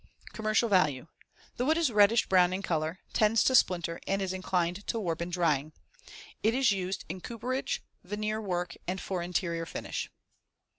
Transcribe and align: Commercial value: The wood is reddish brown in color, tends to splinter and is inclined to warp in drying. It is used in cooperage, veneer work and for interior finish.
Commercial 0.33 0.67
value: 0.67 1.05
The 1.57 1.65
wood 1.65 1.77
is 1.77 1.91
reddish 1.91 2.27
brown 2.27 2.53
in 2.53 2.63
color, 2.63 3.01
tends 3.13 3.43
to 3.43 3.53
splinter 3.53 3.99
and 4.07 4.19
is 4.19 4.33
inclined 4.33 4.87
to 4.87 4.99
warp 4.99 5.21
in 5.21 5.29
drying. 5.29 5.73
It 6.41 6.55
is 6.55 6.71
used 6.71 7.05
in 7.07 7.21
cooperage, 7.21 7.83
veneer 8.03 8.41
work 8.41 8.75
and 8.87 8.99
for 8.99 9.21
interior 9.21 9.67
finish. 9.67 10.09